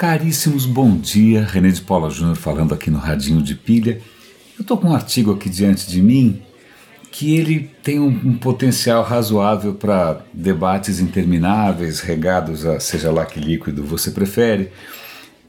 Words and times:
Caríssimos, 0.00 0.64
bom 0.64 0.96
dia. 0.96 1.44
René 1.44 1.68
de 1.68 1.82
Paula 1.82 2.08
Júnior 2.08 2.34
falando 2.34 2.72
aqui 2.72 2.90
no 2.90 2.96
Radinho 2.96 3.42
de 3.42 3.54
Pilha. 3.54 4.00
Eu 4.58 4.62
estou 4.62 4.78
com 4.78 4.88
um 4.88 4.94
artigo 4.94 5.30
aqui 5.30 5.50
diante 5.50 5.86
de 5.90 6.00
mim 6.00 6.40
que 7.12 7.36
ele 7.36 7.70
tem 7.82 8.00
um, 8.00 8.08
um 8.08 8.38
potencial 8.38 9.02
razoável 9.02 9.74
para 9.74 10.24
debates 10.32 11.00
intermináveis, 11.00 12.00
regados 12.00 12.64
a 12.64 12.80
seja 12.80 13.12
lá 13.12 13.26
que 13.26 13.38
líquido 13.38 13.84
você 13.84 14.10
prefere, 14.10 14.70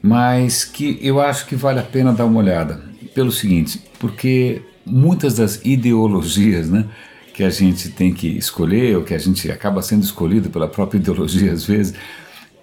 mas 0.02 0.66
que 0.66 0.98
eu 1.00 1.18
acho 1.18 1.46
que 1.46 1.56
vale 1.56 1.80
a 1.80 1.82
pena 1.82 2.12
dar 2.12 2.26
uma 2.26 2.40
olhada. 2.40 2.78
Pelo 3.14 3.32
seguinte, 3.32 3.80
porque 3.98 4.60
muitas 4.84 5.36
das 5.36 5.62
ideologias, 5.64 6.68
né? 6.68 6.84
que 7.32 7.42
a 7.42 7.48
gente 7.48 7.88
tem 7.88 8.12
que 8.12 8.28
escolher, 8.28 8.98
ou 8.98 9.02
que 9.02 9.14
a 9.14 9.18
gente 9.18 9.50
acaba 9.50 9.80
sendo 9.80 10.02
escolhido 10.02 10.50
pela 10.50 10.68
própria 10.68 10.98
ideologia 10.98 11.50
às 11.50 11.64
vezes, 11.64 11.94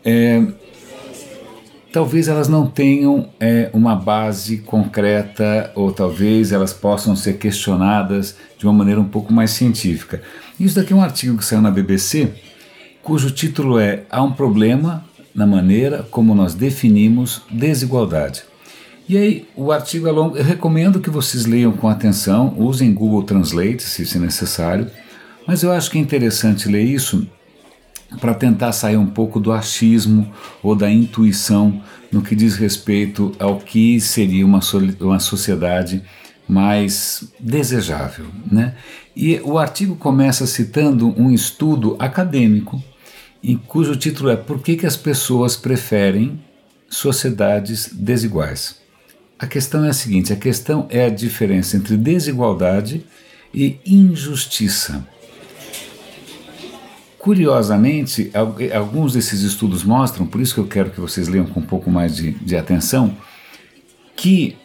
é, 0.05 0.45
talvez 1.91 2.27
elas 2.27 2.47
não 2.47 2.67
tenham 2.67 3.29
é, 3.39 3.69
uma 3.73 3.95
base 3.95 4.57
concreta, 4.57 5.71
ou 5.75 5.91
talvez 5.91 6.51
elas 6.51 6.73
possam 6.73 7.15
ser 7.15 7.37
questionadas 7.37 8.35
de 8.57 8.65
uma 8.65 8.73
maneira 8.73 8.99
um 8.99 9.05
pouco 9.05 9.33
mais 9.33 9.51
científica. 9.51 10.21
Isso 10.59 10.75
daqui 10.75 10.93
é 10.93 10.95
um 10.95 11.01
artigo 11.01 11.37
que 11.37 11.45
saiu 11.45 11.61
na 11.61 11.71
BBC, 11.71 12.31
cujo 13.01 13.31
título 13.31 13.79
é 13.79 14.03
Há 14.09 14.21
um 14.21 14.31
problema 14.31 15.03
na 15.33 15.47
maneira 15.47 16.05
como 16.11 16.35
nós 16.35 16.53
definimos 16.53 17.41
desigualdade. 17.49 18.43
E 19.07 19.17
aí, 19.17 19.47
o 19.55 19.71
artigo 19.71 20.07
é 20.07 20.11
longo, 20.11 20.37
eu 20.37 20.43
recomendo 20.43 20.99
que 20.99 21.09
vocês 21.09 21.47
leiam 21.47 21.71
com 21.71 21.87
atenção, 21.87 22.53
usem 22.57 22.93
Google 22.93 23.23
Translate 23.23 23.81
se, 23.81 24.05
se 24.05 24.19
necessário, 24.19 24.87
mas 25.47 25.63
eu 25.63 25.71
acho 25.71 25.89
que 25.89 25.97
é 25.97 26.01
interessante 26.01 26.69
ler 26.69 26.83
isso 26.83 27.27
para 28.19 28.33
tentar 28.33 28.71
sair 28.71 28.97
um 28.97 29.05
pouco 29.05 29.39
do 29.39 29.51
achismo 29.51 30.31
ou 30.63 30.75
da 30.75 30.89
intuição 30.89 31.81
no 32.11 32.21
que 32.21 32.35
diz 32.35 32.55
respeito 32.55 33.31
ao 33.39 33.57
que 33.57 33.99
seria 34.01 34.45
uma, 34.45 34.59
uma 34.99 35.19
sociedade 35.19 36.03
mais 36.47 37.25
desejável. 37.39 38.25
Né? 38.51 38.75
E 39.15 39.39
o 39.43 39.59
artigo 39.59 39.95
começa 39.95 40.47
citando 40.47 41.13
um 41.21 41.31
estudo 41.31 41.95
acadêmico, 41.99 42.81
em 43.43 43.55
cujo 43.55 43.95
título 43.95 44.29
é 44.29 44.35
Por 44.35 44.59
que, 44.59 44.75
que 44.75 44.85
as 44.85 44.97
pessoas 44.97 45.55
preferem 45.55 46.41
sociedades 46.89 47.89
desiguais? 47.93 48.79
A 49.37 49.47
questão 49.47 49.85
é 49.85 49.89
a 49.89 49.93
seguinte: 49.93 50.33
a 50.33 50.35
questão 50.35 50.87
é 50.89 51.05
a 51.05 51.09
diferença 51.09 51.77
entre 51.77 51.95
desigualdade 51.95 53.05
e 53.53 53.79
injustiça. 53.85 55.07
Curiosamente, 57.19 58.31
alguns 58.73 59.11
desses 59.11 59.41
estudos 59.41 59.83
mostram, 59.83 60.25
por 60.25 60.39
isso 60.39 60.53
que 60.53 60.59
eu 60.61 60.67
quero 60.67 60.89
que 60.89 61.01
vocês 61.01 61.27
leiam 61.27 61.45
com 61.45 61.59
um 61.59 61.65
pouco 61.65 61.91
mais 61.91 62.15
de, 62.15 62.31
de 62.31 62.55
atenção, 62.55 63.15
que 64.15 64.55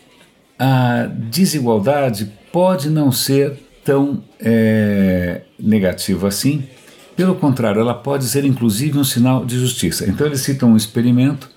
a 0.56 1.06
desigualdade 1.06 2.32
pode 2.52 2.88
não 2.88 3.10
ser 3.10 3.54
tão 3.84 4.22
é, 4.38 5.42
negativa 5.58 6.28
assim. 6.28 6.64
Pelo 7.16 7.34
contrário, 7.34 7.80
ela 7.80 7.94
pode 7.94 8.24
ser 8.26 8.44
inclusive 8.44 8.98
um 8.98 9.04
sinal 9.04 9.44
de 9.44 9.58
justiça. 9.58 10.08
Então 10.08 10.24
eles 10.24 10.40
citam 10.40 10.72
um 10.72 10.76
experimento 10.76 11.50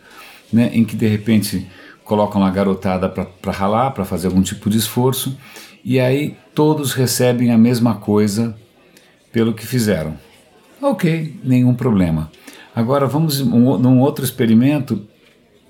né, 0.52 0.72
em 0.73 0.84
que 0.84 0.95
de 0.95 1.08
repente 1.08 1.68
colocam 2.03 2.44
a 2.44 2.50
garotada 2.50 3.08
para 3.08 3.52
ralar, 3.52 3.92
para 3.92 4.03
fazer 4.03 4.28
algum 4.28 4.42
tipo 4.42 4.68
de 4.68 4.78
esforço, 4.78 5.38
e 5.86 6.00
aí 6.00 6.36
todos 6.56 6.94
recebem 6.94 7.52
a 7.52 7.58
mesma 7.58 7.95
coisa 7.95 8.56
pelo 9.31 9.53
que 9.53 9.66
fizeram. 9.66 10.18
Ok, 10.81 11.39
nenhum 11.44 11.73
problema. 11.73 12.30
Agora 12.75 13.08
vamos 13.08 13.42
um, 13.42 13.78
num 13.78 14.00
outro 14.00 14.23
experimento, 14.23 15.02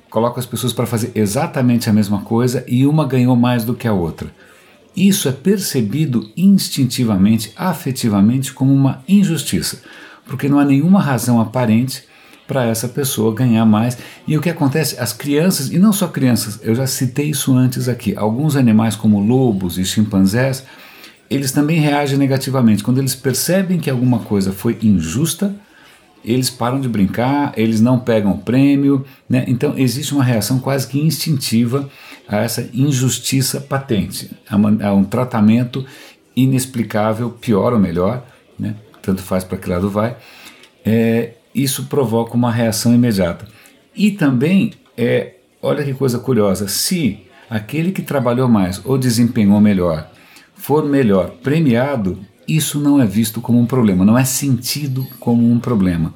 coloca 0.09 0.39
as 0.39 0.45
pessoas 0.45 0.73
para 0.73 0.85
fazer 0.85 1.11
exatamente 1.15 1.89
a 1.89 1.93
mesma 1.93 2.21
coisa 2.21 2.65
e 2.67 2.85
uma 2.85 3.07
ganhou 3.07 3.35
mais 3.35 3.63
do 3.63 3.73
que 3.73 3.87
a 3.87 3.93
outra. 3.93 4.29
Isso 4.95 5.29
é 5.29 5.31
percebido 5.31 6.29
instintivamente, 6.35 7.53
afetivamente, 7.55 8.51
como 8.51 8.73
uma 8.73 9.03
injustiça, 9.07 9.81
porque 10.25 10.49
não 10.49 10.59
há 10.59 10.65
nenhuma 10.65 10.99
razão 10.99 11.39
aparente 11.39 12.03
para 12.47 12.65
essa 12.65 12.89
pessoa 12.89 13.33
ganhar 13.33 13.65
mais. 13.65 13.97
E 14.27 14.37
o 14.37 14.41
que 14.41 14.49
acontece? 14.49 14.99
As 14.99 15.13
crianças, 15.13 15.69
e 15.69 15.77
não 15.77 15.93
só 15.93 16.07
crianças, 16.07 16.59
eu 16.63 16.73
já 16.73 16.87
citei 16.87 17.29
isso 17.29 17.55
antes 17.55 17.87
aqui, 17.87 18.15
alguns 18.17 18.55
animais 18.55 18.95
como 18.95 19.19
lobos 19.21 19.77
e 19.77 19.85
chimpanzés, 19.85 20.65
eles 21.29 21.51
também 21.51 21.79
reagem 21.79 22.17
negativamente. 22.17 22.83
Quando 22.83 22.99
eles 22.99 23.15
percebem 23.15 23.79
que 23.79 23.89
alguma 23.89 24.19
coisa 24.19 24.51
foi 24.51 24.77
injusta, 24.81 25.53
eles 26.23 26.49
param 26.49 26.79
de 26.79 26.89
brincar, 26.89 27.53
eles 27.55 27.79
não 27.79 27.99
pegam 27.99 28.31
o 28.31 28.37
prêmio, 28.37 29.05
né? 29.29 29.45
então 29.47 29.73
existe 29.77 30.13
uma 30.13 30.23
reação 30.23 30.59
quase 30.59 30.87
que 30.87 30.99
instintiva 30.99 31.89
a 32.27 32.37
essa 32.37 32.69
injustiça 32.73 33.61
patente, 33.61 34.31
a, 34.49 34.93
um 34.93 35.03
tratamento 35.03 35.85
inexplicável, 36.35 37.29
pior 37.29 37.73
ou 37.73 37.79
melhor, 37.79 38.25
né? 38.59 38.75
tanto 39.01 39.21
faz 39.21 39.43
para 39.43 39.57
que 39.57 39.69
lado 39.69 39.89
vai, 39.89 40.17
é, 40.85 41.33
isso 41.55 41.85
provoca 41.85 42.33
uma 42.33 42.51
reação 42.51 42.93
imediata. 42.93 43.47
E 43.95 44.11
também, 44.11 44.73
é, 44.97 45.35
olha 45.61 45.83
que 45.83 45.93
coisa 45.93 46.19
curiosa, 46.19 46.67
se 46.67 47.21
aquele 47.49 47.91
que 47.91 48.01
trabalhou 48.01 48.49
mais 48.49 48.81
ou 48.85 48.97
desempenhou 48.97 49.61
melhor 49.61 50.09
for 50.57 50.85
melhor 50.85 51.31
premiado, 51.43 52.19
isso 52.47 52.79
não 52.79 53.01
é 53.01 53.05
visto 53.05 53.41
como 53.41 53.59
um 53.59 53.65
problema, 53.65 54.05
não 54.05 54.17
é 54.17 54.23
sentido 54.23 55.05
como 55.19 55.49
um 55.49 55.59
problema. 55.59 56.13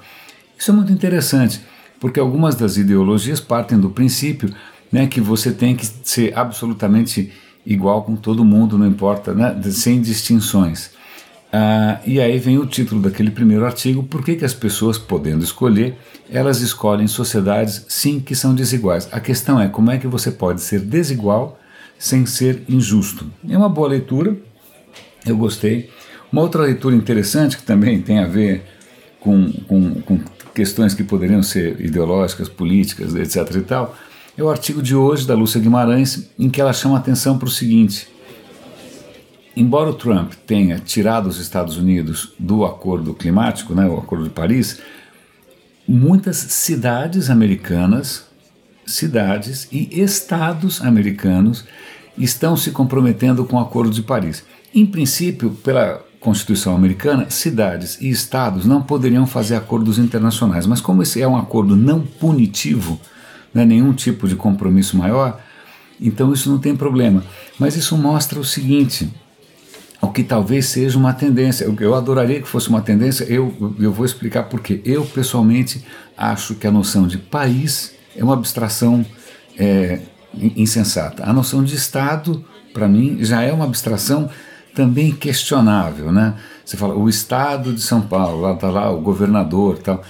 Isso 0.57 0.71
é 0.71 0.73
muito 0.73 0.91
interessante, 0.91 1.61
porque 1.99 2.19
algumas 2.19 2.55
das 2.55 2.77
ideologias 2.77 3.39
partem 3.39 3.79
do 3.79 3.89
princípio 3.89 4.53
né, 4.91 5.07
que 5.07 5.21
você 5.21 5.51
tem 5.51 5.75
que 5.75 5.85
ser 6.03 6.37
absolutamente 6.37 7.31
igual 7.65 8.03
com 8.03 8.15
todo 8.15 8.43
mundo, 8.43 8.77
não 8.77 8.87
importa, 8.87 9.33
né, 9.33 9.59
sem 9.71 10.01
distinções. 10.01 10.91
Ah, 11.53 11.99
e 12.05 12.19
aí 12.19 12.39
vem 12.39 12.57
o 12.57 12.65
título 12.65 13.01
daquele 13.01 13.29
primeiro 13.29 13.65
artigo: 13.65 14.03
Por 14.03 14.23
que, 14.23 14.35
que 14.35 14.45
as 14.45 14.53
pessoas, 14.53 14.97
podendo 14.97 15.43
escolher, 15.43 15.97
elas 16.29 16.61
escolhem 16.61 17.07
sociedades 17.07 17.85
sim 17.89 18.21
que 18.21 18.35
são 18.35 18.55
desiguais? 18.55 19.09
A 19.11 19.19
questão 19.19 19.59
é 19.59 19.67
como 19.67 19.91
é 19.91 19.97
que 19.97 20.07
você 20.07 20.31
pode 20.31 20.61
ser 20.61 20.79
desigual 20.79 21.59
sem 22.01 22.25
ser 22.25 22.63
injusto. 22.67 23.25
É 23.47 23.55
uma 23.55 23.69
boa 23.69 23.87
leitura, 23.87 24.35
eu 25.25 25.37
gostei. 25.37 25.89
Uma 26.31 26.41
outra 26.41 26.63
leitura 26.63 26.95
interessante 26.95 27.57
que 27.57 27.63
também 27.63 28.01
tem 28.01 28.17
a 28.17 28.25
ver 28.25 28.63
com, 29.19 29.51
com, 29.67 30.01
com 30.01 30.19
questões 30.55 30.95
que 30.95 31.03
poderiam 31.03 31.43
ser 31.43 31.79
ideológicas, 31.79 32.49
políticas, 32.49 33.13
etc. 33.13 33.55
e 33.55 33.61
tal, 33.61 33.95
é 34.35 34.41
o 34.41 34.49
artigo 34.49 34.81
de 34.81 34.95
hoje 34.95 35.27
da 35.27 35.35
Lúcia 35.35 35.61
Guimarães, 35.61 36.31
em 36.39 36.49
que 36.49 36.59
ela 36.59 36.73
chama 36.73 36.97
atenção 36.97 37.37
para 37.37 37.47
o 37.47 37.51
seguinte 37.51 38.07
embora 39.55 39.89
o 39.89 39.93
Trump 39.93 40.33
tenha 40.45 40.79
tirado 40.79 41.27
os 41.27 41.39
Estados 41.39 41.77
Unidos 41.77 42.33
do 42.39 42.65
acordo 42.65 43.13
climático, 43.13 43.73
né, 43.73 43.87
o 43.87 43.97
Acordo 43.97 44.25
de 44.25 44.29
Paris, 44.29 44.79
muitas 45.87 46.37
cidades 46.37 47.29
americanas, 47.29 48.25
cidades 48.93 49.67
e 49.71 50.01
estados 50.01 50.81
americanos 50.81 51.65
estão 52.17 52.55
se 52.55 52.71
comprometendo 52.71 53.45
com 53.45 53.55
o 53.55 53.59
Acordo 53.59 53.91
de 53.91 54.01
Paris. 54.01 54.43
Em 54.73 54.85
princípio, 54.85 55.51
pela 55.51 56.05
Constituição 56.19 56.75
americana, 56.75 57.29
cidades 57.29 57.97
e 57.99 58.09
estados 58.09 58.65
não 58.65 58.81
poderiam 58.81 59.25
fazer 59.25 59.55
acordos 59.55 59.97
internacionais, 59.97 60.67
mas 60.67 60.79
como 60.79 61.01
esse 61.01 61.19
é 61.19 61.27
um 61.27 61.35
acordo 61.35 61.75
não 61.75 62.01
punitivo, 62.01 63.01
não 63.51 63.63
é 63.63 63.65
nenhum 63.65 63.91
tipo 63.91 64.27
de 64.27 64.35
compromisso 64.35 64.95
maior, 64.95 65.41
então 65.99 66.31
isso 66.31 66.49
não 66.49 66.59
tem 66.59 66.75
problema. 66.75 67.23
Mas 67.57 67.75
isso 67.75 67.97
mostra 67.97 68.39
o 68.39 68.45
seguinte: 68.45 69.11
o 70.01 70.09
que 70.09 70.23
talvez 70.23 70.65
seja 70.65 70.97
uma 70.97 71.13
tendência. 71.13 71.65
Eu, 71.65 71.75
eu 71.79 71.95
adoraria 71.95 72.41
que 72.41 72.47
fosse 72.47 72.69
uma 72.69 72.81
tendência, 72.81 73.23
eu, 73.25 73.75
eu 73.79 73.91
vou 73.91 74.05
explicar 74.05 74.43
por 74.43 74.59
quê. 74.59 74.81
Eu, 74.83 75.05
pessoalmente, 75.05 75.85
acho 76.17 76.55
que 76.55 76.67
a 76.67 76.71
noção 76.71 77.07
de 77.07 77.17
país 77.17 77.93
é 78.15 78.23
uma 78.23 78.33
abstração 78.33 79.05
é, 79.57 79.99
insensata. 80.55 81.23
A 81.23 81.33
noção 81.33 81.63
de 81.63 81.75
Estado, 81.75 82.43
para 82.73 82.87
mim, 82.87 83.17
já 83.21 83.41
é 83.41 83.51
uma 83.51 83.65
abstração 83.65 84.29
também 84.73 85.11
questionável. 85.11 86.11
Né? 86.11 86.35
Você 86.65 86.77
fala, 86.77 86.95
o 86.95 87.09
Estado 87.09 87.73
de 87.73 87.81
São 87.81 88.01
Paulo, 88.01 88.41
lá 88.41 88.53
está 88.53 88.69
lá 88.69 88.91
o 88.91 89.01
governador 89.01 89.77
tal. 89.79 90.01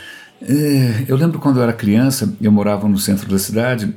É, 0.42 1.06
eu 1.07 1.15
lembro 1.15 1.39
quando 1.39 1.57
eu 1.57 1.63
era 1.63 1.74
criança, 1.74 2.33
eu 2.42 2.51
morava 2.51 2.88
no 2.88 2.98
centro 2.98 3.30
da 3.30 3.38
cidade, 3.38 3.94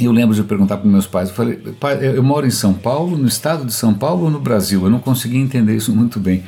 eu 0.00 0.10
lembro 0.10 0.34
de 0.34 0.42
perguntar 0.42 0.78
para 0.78 0.90
meus 0.90 1.06
pais, 1.06 1.28
eu 1.28 1.34
falei, 1.34 1.56
pai, 1.78 1.98
eu 2.02 2.22
moro 2.22 2.46
em 2.46 2.50
São 2.50 2.74
Paulo, 2.74 3.16
no 3.16 3.28
estado 3.28 3.64
de 3.64 3.72
São 3.72 3.94
Paulo 3.94 4.24
ou 4.24 4.30
no 4.30 4.40
Brasil? 4.40 4.82
Eu 4.82 4.90
não 4.90 4.98
conseguia 4.98 5.40
entender 5.40 5.76
isso 5.76 5.94
muito 5.94 6.18
bem. 6.18 6.42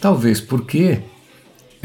Talvez 0.00 0.40
porque, 0.40 1.00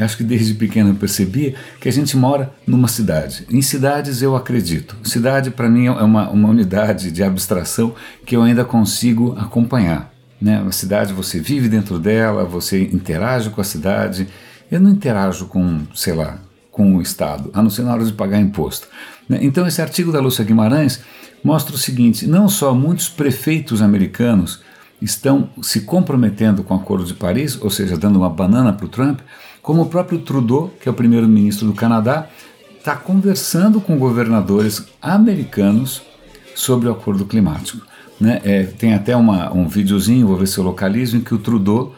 acho 0.02 0.16
que 0.16 0.24
desde 0.24 0.54
pequeno 0.54 0.90
eu 0.90 0.94
percebia 0.94 1.54
que 1.80 1.88
a 1.88 1.92
gente 1.92 2.16
mora 2.16 2.52
numa 2.66 2.88
cidade. 2.88 3.46
Em 3.50 3.62
cidades 3.62 4.22
eu 4.22 4.36
acredito. 4.36 4.96
Cidade 5.04 5.50
para 5.50 5.68
mim 5.68 5.86
é 5.86 5.90
uma, 5.90 6.30
uma 6.30 6.48
unidade 6.48 7.10
de 7.10 7.22
abstração 7.22 7.94
que 8.24 8.36
eu 8.36 8.42
ainda 8.42 8.64
consigo 8.64 9.36
acompanhar. 9.38 10.12
Né? 10.40 10.64
A 10.66 10.72
cidade 10.72 11.12
você 11.12 11.38
vive 11.38 11.68
dentro 11.68 11.98
dela, 11.98 12.44
você 12.44 12.82
interage 12.82 13.50
com 13.50 13.60
a 13.60 13.64
cidade. 13.64 14.28
Eu 14.70 14.80
não 14.80 14.90
interajo 14.90 15.46
com, 15.46 15.80
sei 15.94 16.14
lá, 16.14 16.38
com 16.70 16.96
o 16.96 17.02
Estado, 17.02 17.50
a 17.52 17.62
não 17.62 17.68
ser 17.68 17.82
na 17.82 17.92
hora 17.92 18.04
de 18.04 18.12
pagar 18.12 18.40
imposto. 18.40 18.88
Né? 19.28 19.38
Então, 19.42 19.66
esse 19.66 19.82
artigo 19.82 20.10
da 20.12 20.20
Lúcia 20.20 20.44
Guimarães 20.44 21.00
mostra 21.44 21.74
o 21.74 21.78
seguinte: 21.78 22.26
não 22.26 22.48
só 22.48 22.74
muitos 22.74 23.08
prefeitos 23.08 23.82
americanos 23.82 24.60
estão 25.00 25.50
se 25.62 25.82
comprometendo 25.82 26.62
com 26.62 26.74
o 26.74 26.76
Acordo 26.76 27.04
de 27.04 27.14
Paris, 27.14 27.58
ou 27.60 27.70
seja, 27.70 27.96
dando 27.96 28.18
uma 28.18 28.28
banana 28.28 28.72
para 28.72 28.86
o 28.86 28.88
Trump, 28.88 29.20
como 29.62 29.82
o 29.82 29.86
próprio 29.86 30.18
Trudeau, 30.18 30.70
que 30.80 30.88
é 30.88 30.92
o 30.92 30.94
primeiro-ministro 30.94 31.66
do 31.66 31.74
Canadá, 31.74 32.28
está 32.78 32.96
conversando 32.96 33.80
com 33.80 33.98
governadores 33.98 34.84
americanos 35.02 36.02
sobre 36.54 36.88
o 36.88 36.92
acordo 36.92 37.24
climático. 37.24 37.86
Né? 38.20 38.40
É, 38.44 38.62
tem 38.64 38.94
até 38.94 39.16
uma, 39.16 39.52
um 39.52 39.68
videozinho, 39.68 40.26
vou 40.26 40.36
ver 40.36 40.46
se 40.46 40.58
eu 40.58 40.64
localizo, 40.64 41.16
em 41.16 41.20
que 41.20 41.34
o 41.34 41.38
Trudeau 41.38 41.94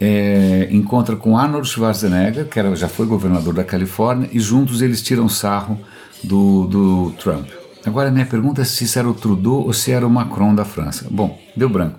é, 0.00 0.68
encontra 0.70 1.14
com 1.16 1.36
Arnold 1.36 1.68
Schwarzenegger, 1.68 2.48
que 2.48 2.58
era, 2.58 2.74
já 2.74 2.88
foi 2.88 3.06
governador 3.06 3.54
da 3.54 3.64
Califórnia, 3.64 4.28
e 4.32 4.40
juntos 4.40 4.82
eles 4.82 5.02
tiram 5.02 5.28
sarro 5.28 5.78
do, 6.24 6.66
do 6.66 7.10
Trump. 7.18 7.48
Agora, 7.84 8.10
minha 8.10 8.26
pergunta 8.26 8.62
é 8.62 8.64
se 8.64 8.98
era 8.98 9.08
o 9.08 9.14
Trudeau 9.14 9.66
ou 9.66 9.72
se 9.72 9.90
era 9.90 10.06
o 10.06 10.10
Macron 10.10 10.54
da 10.54 10.64
França. 10.64 11.06
Bom, 11.10 11.38
deu 11.56 11.68
branco. 11.68 11.98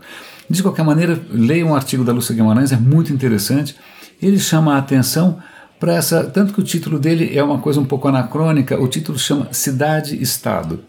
De 0.49 0.61
qualquer 0.61 0.83
maneira, 0.83 1.19
leia 1.29 1.65
um 1.65 1.73
artigo 1.73 2.03
da 2.03 2.11
Lúcia 2.11 2.35
Guimarães, 2.35 2.71
é 2.71 2.77
muito 2.77 3.13
interessante. 3.13 3.75
Ele 4.21 4.39
chama 4.39 4.75
a 4.75 4.77
atenção 4.77 5.39
para 5.79 5.95
essa. 5.95 6.23
Tanto 6.23 6.53
que 6.53 6.59
o 6.59 6.63
título 6.63 6.99
dele 6.99 7.37
é 7.37 7.43
uma 7.43 7.59
coisa 7.59 7.79
um 7.79 7.85
pouco 7.85 8.07
anacrônica, 8.07 8.79
o 8.79 8.87
título 8.87 9.17
chama 9.17 9.47
Cidade-Estado. 9.51 10.83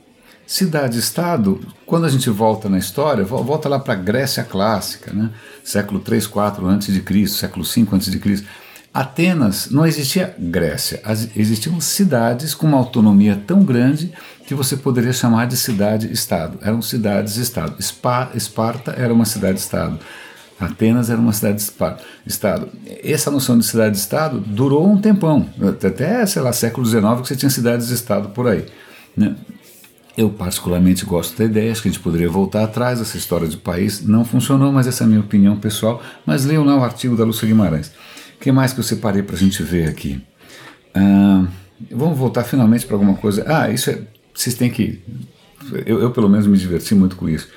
Cidade-Estado, 0.47 1.61
quando 1.87 2.05
a 2.05 2.11
gente 2.11 2.29
volta 2.29 2.69
na 2.69 2.77
história, 2.77 3.25
volta 3.25 3.69
lá 3.69 3.79
para 3.79 3.95
a 3.95 3.97
Grécia 3.97 4.45
clássica, 4.45 5.13
né? 5.13 5.31
século 5.65 6.01
3, 6.01 6.27
4 6.27 6.69
a.C., 6.69 7.27
século 7.27 7.65
5 7.65 7.97
a.C. 7.97 8.45
Atenas 8.93 9.71
não 9.71 9.87
existia 9.87 10.35
Grécia, 10.39 11.01
existiam 11.35 11.81
cidades 11.81 12.55
com 12.55 12.67
uma 12.67 12.77
autonomia 12.77 13.43
tão 13.47 13.65
grande 13.65 14.13
que 14.47 14.55
você 14.55 14.77
poderia 14.77 15.15
chamar 15.15 15.47
de 15.47 15.57
cidade-estado. 15.57 16.59
Eram 16.61 16.83
cidades-estado. 16.83 17.77
Esparta 18.35 18.93
era 18.93 19.15
uma 19.15 19.25
cidade-estado. 19.25 19.99
Atenas 20.67 21.11
era 21.11 21.21
uma 21.21 21.33
cidade-estado. 21.33 22.69
Essa 23.03 23.31
noção 23.31 23.59
de 23.59 23.65
cidade-estado 23.65 24.39
durou 24.41 24.89
um 24.89 24.99
tempão, 24.99 25.49
até, 25.85 26.25
sei 26.27 26.43
lá, 26.43 26.53
século 26.53 26.87
XIX, 26.87 27.03
que 27.21 27.29
você 27.29 27.37
tinha 27.37 27.51
cidades-estado 27.51 28.29
por 28.31 28.47
aí. 28.47 28.65
Né? 29.17 29.35
Eu 30.17 30.31
particularmente 30.31 31.05
gosto 31.07 31.37
da 31.37 31.45
ideia, 31.45 31.73
acho 31.73 31.83
que 31.83 31.89
a 31.89 31.91
gente 31.91 32.03
poderia 32.03 32.29
voltar 32.29 32.65
atrás, 32.65 33.01
essa 33.01 33.17
história 33.17 33.49
de 33.49 33.57
país 33.57 34.07
não 34.07 34.25
funcionou, 34.25 34.71
mas 34.71 34.87
essa 34.87 35.05
é 35.05 35.07
a 35.07 35.09
minha 35.09 35.21
opinião 35.21 35.57
pessoal. 35.57 36.03
Mas 36.27 36.45
leiam 36.45 36.65
lá 36.65 36.77
o 36.77 36.85
artigo 36.85 37.17
da 37.17 37.25
Lúcia 37.25 37.47
Guimarães. 37.47 37.89
O 38.37 38.41
que 38.41 38.53
mais 38.53 38.73
que 38.73 38.81
eu 38.81 38.85
separei 38.85 39.23
para 39.23 39.37
a 39.37 39.39
gente 39.39 39.63
ver 39.63 39.89
aqui? 39.89 40.21
Ah, 40.95 41.47
vamos 41.91 42.19
voltar 42.19 42.45
finalmente 42.45 42.85
para 42.87 42.97
alguma 42.97 43.15
coisa. 43.15 43.45
Ah, 43.47 43.71
isso 43.71 43.91
é. 43.91 44.03
Vocês 44.35 44.55
têm 44.55 44.71
que. 44.71 45.01
Eu, 45.87 46.01
eu, 46.01 46.11
pelo 46.11 46.29
menos, 46.29 46.47
me 46.47 46.59
diverti 46.59 46.95
muito 46.95 47.17
com 47.17 47.29
isso. 47.29 47.49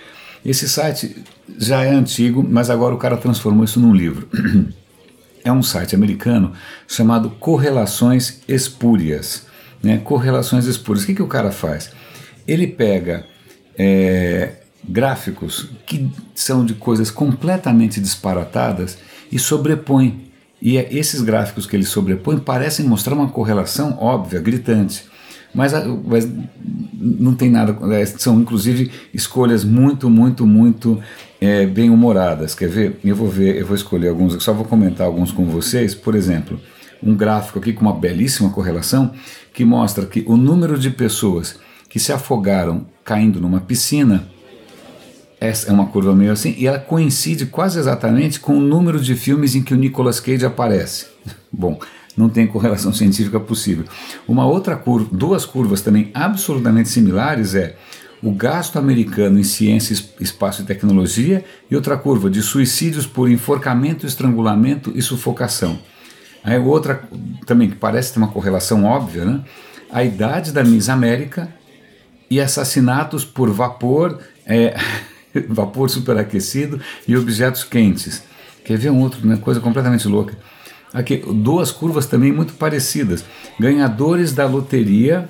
Esse 0.45 0.69
site 0.69 1.23
já 1.57 1.83
é 1.83 1.89
antigo, 1.89 2.45
mas 2.47 2.69
agora 2.69 2.93
o 2.93 2.97
cara 2.97 3.17
transformou 3.17 3.63
isso 3.65 3.79
num 3.79 3.93
livro. 3.93 4.27
É 5.43 5.51
um 5.51 5.61
site 5.61 5.93
americano 5.93 6.53
chamado 6.87 7.29
Correlações 7.29 8.39
Espúrias. 8.47 9.45
Né? 9.83 9.99
Correlações 9.99 10.65
Espúrias. 10.65 11.03
O 11.03 11.05
que, 11.05 11.13
que 11.13 11.21
o 11.21 11.27
cara 11.27 11.51
faz? 11.51 11.91
ele 12.47 12.67
pega 12.67 13.25
é, 13.77 14.53
gráficos 14.87 15.69
que 15.85 16.09
são 16.33 16.65
de 16.65 16.73
coisas 16.73 17.09
completamente 17.09 17.99
disparatadas 17.99 18.97
e 19.31 19.39
sobrepõe. 19.39 20.31
E 20.61 20.77
é, 20.77 20.87
esses 20.93 21.21
gráficos 21.21 21.65
que 21.65 21.75
ele 21.75 21.85
sobrepõe 21.85 22.39
parecem 22.39 22.85
mostrar 22.85 23.15
uma 23.15 23.29
correlação 23.29 23.97
óbvia, 23.99 24.39
gritante. 24.39 25.05
Mas, 25.53 25.71
mas 26.05 26.29
não 27.05 27.35
tem 27.35 27.49
nada. 27.49 27.77
É, 27.93 28.05
são 28.05 28.39
inclusive 28.39 28.91
escolhas 29.13 29.63
muito, 29.63 30.09
muito, 30.09 30.45
muito 30.45 30.99
é, 31.39 31.65
bem 31.65 31.89
humoradas. 31.89 32.55
Quer 32.55 32.69
ver? 32.69 32.99
Eu 33.03 33.15
vou 33.15 33.29
ver, 33.29 33.57
eu 33.57 33.65
vou 33.65 33.75
escolher 33.75 34.09
alguns, 34.09 34.43
só 34.43 34.51
vou 34.51 34.65
comentar 34.65 35.05
alguns 35.05 35.31
com 35.31 35.45
vocês. 35.45 35.93
Por 35.93 36.15
exemplo, 36.15 36.59
um 37.03 37.15
gráfico 37.15 37.59
aqui 37.59 37.71
com 37.71 37.81
uma 37.81 37.93
belíssima 37.93 38.49
correlação 38.49 39.13
que 39.53 39.63
mostra 39.63 40.05
que 40.05 40.23
o 40.27 40.35
número 40.35 40.77
de 40.77 40.89
pessoas 40.89 41.59
que 41.87 41.99
se 41.99 42.11
afogaram 42.11 42.87
caindo 43.03 43.39
numa 43.39 43.61
piscina. 43.61 44.27
Essa 45.39 45.69
é 45.69 45.73
uma 45.73 45.85
curva 45.87 46.15
meio 46.15 46.31
assim, 46.31 46.55
e 46.57 46.65
ela 46.65 46.79
coincide 46.79 47.45
quase 47.45 47.77
exatamente 47.77 48.39
com 48.39 48.57
o 48.57 48.61
número 48.61 48.99
de 48.99 49.15
filmes 49.15 49.53
em 49.53 49.61
que 49.61 49.73
o 49.73 49.77
Nicolas 49.77 50.19
Cage 50.19 50.45
aparece. 50.45 51.07
Bom, 51.51 51.79
não 52.15 52.29
tem 52.29 52.47
correlação 52.47 52.91
científica 52.93 53.39
possível. 53.39 53.85
Uma 54.27 54.45
outra 54.45 54.75
curva, 54.75 55.09
duas 55.11 55.45
curvas 55.45 55.81
também 55.81 56.11
absolutamente 56.13 56.89
similares 56.89 57.55
é 57.55 57.75
o 58.23 58.31
gasto 58.31 58.79
americano 58.79 59.39
em 59.39 59.43
ciência, 59.43 59.93
espaço 60.19 60.61
e 60.61 60.65
tecnologia 60.65 61.45
e 61.69 61.75
outra 61.75 61.97
curva 61.97 62.29
de 62.29 62.41
suicídios 62.41 63.05
por 63.05 63.29
enforcamento, 63.29 64.07
estrangulamento 64.07 64.91
e 64.95 65.01
sufocação. 65.01 65.79
Aí 66.43 66.57
outra 66.57 67.03
também 67.45 67.69
que 67.69 67.75
parece 67.75 68.13
ter 68.13 68.19
uma 68.19 68.27
correlação 68.27 68.83
óbvia, 68.83 69.25
né? 69.25 69.43
A 69.91 70.03
idade 70.03 70.51
da 70.51 70.63
Miss 70.63 70.89
América 70.89 71.53
e 72.29 72.39
assassinatos 72.39 73.23
por 73.23 73.49
vapor, 73.51 74.19
é, 74.45 74.75
vapor 75.49 75.89
superaquecido 75.89 76.79
e 77.07 77.15
objetos 77.15 77.63
quentes. 77.63 78.23
Quer 78.63 78.77
ver 78.77 78.89
um 78.89 79.01
outro, 79.01 79.19
uma 79.23 79.37
coisa 79.37 79.59
completamente 79.59 80.07
louca? 80.07 80.35
Aqui, 80.95 81.17
duas 81.17 81.71
curvas 81.71 82.05
também 82.05 82.31
muito 82.31 82.53
parecidas. 82.53 83.25
Ganhadores 83.59 84.31
da 84.31 84.47
loteria. 84.47 85.29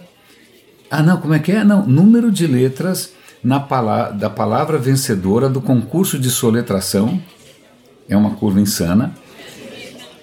Ah, 0.91 1.01
não, 1.01 1.17
como 1.17 1.33
é 1.33 1.39
que 1.39 1.51
é? 1.51 1.63
Não, 1.63 1.83
número 1.87 2.31
de 2.31 2.45
letras 2.45 3.13
na 3.43 3.59
pala 3.59 4.11
da 4.11 4.29
palavra 4.29 4.77
vencedora 4.77 5.49
do 5.49 5.59
concurso 5.59 6.19
de 6.19 6.29
soletração. 6.29 7.19
É 8.07 8.15
uma 8.15 8.35
curva 8.35 8.61
insana. 8.61 9.15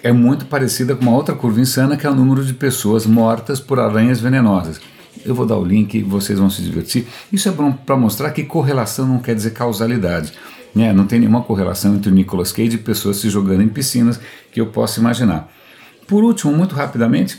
É 0.01 0.13
muito 0.13 0.47
parecida 0.47 0.95
com 0.95 1.03
uma 1.03 1.17
outra 1.17 1.35
curva 1.35 1.61
insana, 1.61 1.97
que 1.97 2.07
é 2.07 2.11
o 2.11 2.15
número 2.15 2.45
de 2.45 2.55
pessoas 2.55 3.05
mortas 3.05 3.59
por 3.59 3.81
aranhas 3.81 4.21
venenosas. 4.21 4.81
Eu 5.25 5.35
vou 5.35 5.45
dar 5.45 5.57
o 5.57 5.65
link, 5.65 6.03
vocês 6.03 6.39
vão 6.39 6.51
se 6.51 6.63
divertir. 6.63 7.07
Isso 7.33 7.49
é 7.49 7.53
bom 7.53 7.73
para 7.73 7.97
mostrar 7.97 8.31
que 8.31 8.45
correlação 8.45 9.09
não 9.09 9.19
quer 9.19 9.35
dizer 9.35 9.51
causalidade. 9.51 10.33
Né? 10.75 10.93
Não 10.93 11.07
tem 11.07 11.19
nenhuma 11.21 11.43
correlação 11.43 11.95
entre 11.95 12.11
o 12.11 12.15
Nicolas 12.15 12.53
Cage 12.53 12.77
e 12.77 12.79
pessoas 12.79 13.19
se 13.19 13.29
jogando 13.29 13.63
em 13.63 13.69
piscinas 13.69 14.21
que 14.51 14.61
eu 14.61 14.67
possa 14.67 15.01
imaginar. 15.01 15.49
Por 16.07 16.25
último, 16.25 16.53
muito 16.53 16.75
rapidamente, 16.75 17.39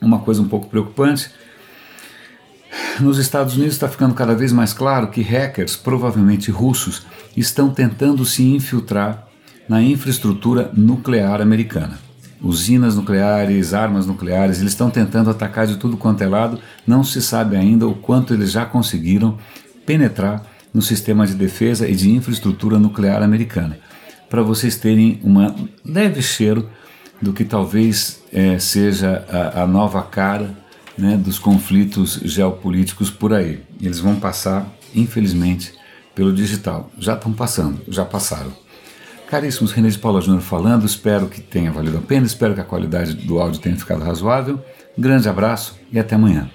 uma 0.00 0.18
coisa 0.18 0.42
um 0.42 0.48
pouco 0.48 0.68
preocupante. 0.68 1.30
Nos 3.00 3.18
Estados 3.18 3.54
Unidos 3.54 3.74
está 3.74 3.88
ficando 3.88 4.14
cada 4.14 4.34
vez 4.34 4.52
mais 4.52 4.72
claro 4.72 5.08
que 5.08 5.22
hackers, 5.22 5.76
provavelmente 5.76 6.50
russos, 6.50 7.02
estão 7.36 7.70
tentando 7.70 8.24
se 8.24 8.44
infiltrar 8.44 9.26
na 9.68 9.82
infraestrutura 9.82 10.70
nuclear 10.74 11.40
americana 11.40 11.98
usinas 12.44 12.94
nucleares, 12.94 13.72
armas 13.72 14.06
nucleares, 14.06 14.60
eles 14.60 14.72
estão 14.72 14.90
tentando 14.90 15.30
atacar 15.30 15.66
de 15.66 15.78
tudo 15.78 15.96
quanto 15.96 16.22
é 16.22 16.26
lado, 16.26 16.60
não 16.86 17.02
se 17.02 17.22
sabe 17.22 17.56
ainda 17.56 17.88
o 17.88 17.94
quanto 17.94 18.34
eles 18.34 18.52
já 18.52 18.66
conseguiram 18.66 19.38
penetrar 19.86 20.44
no 20.74 20.82
sistema 20.82 21.24
de 21.24 21.34
defesa 21.34 21.88
e 21.88 21.94
de 21.94 22.10
infraestrutura 22.10 22.78
nuclear 22.78 23.22
americana. 23.22 23.78
Para 24.28 24.42
vocês 24.42 24.76
terem 24.76 25.20
uma 25.22 25.54
leve 25.84 26.20
cheiro 26.20 26.68
do 27.22 27.32
que 27.32 27.44
talvez 27.44 28.20
é, 28.32 28.58
seja 28.58 29.24
a, 29.30 29.62
a, 29.62 29.66
nova 29.66 30.02
cara 30.02 30.52
né, 30.98 31.16
dos 31.16 31.38
conflitos 31.38 32.18
geopolíticos 32.24 33.08
por 33.08 33.32
aí. 33.32 33.62
Eles 33.80 34.00
vão 34.00 34.16
passar, 34.16 34.66
infelizmente, 34.92 35.72
pelo 36.14 36.32
digital. 36.32 36.90
Já 36.98 37.14
estão 37.14 37.32
passando, 37.32 37.80
já 37.88 38.04
passaram. 38.04 38.52
Caríssimos, 39.28 39.72
René 39.72 39.88
de 39.88 39.98
Paula 39.98 40.20
Júnior 40.20 40.42
falando, 40.42 40.84
espero 40.84 41.28
que 41.28 41.40
tenha 41.40 41.72
valido 41.72 41.98
a 41.98 42.00
pena, 42.00 42.26
espero 42.26 42.54
que 42.54 42.60
a 42.60 42.64
qualidade 42.64 43.14
do 43.14 43.40
áudio 43.40 43.60
tenha 43.60 43.76
ficado 43.76 44.04
razoável. 44.04 44.62
Um 44.98 45.02
grande 45.02 45.28
abraço 45.28 45.78
e 45.90 45.98
até 45.98 46.14
amanhã. 46.14 46.50